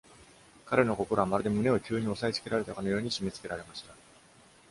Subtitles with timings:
[0.65, 3.93] 彼の心は、まるで胸を急に押さえつけられたかのように締め付けられました。